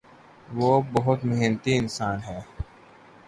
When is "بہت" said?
0.93-1.25